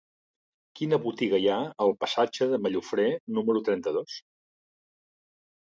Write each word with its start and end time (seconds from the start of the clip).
Quina 0.79 0.97
botiga 1.03 1.39
hi 1.43 1.45
ha 1.49 1.57
al 1.85 1.93
passatge 2.05 2.49
de 2.55 2.61
Mallofré 2.65 3.05
número 3.39 3.65
trenta-dos? 3.71 4.19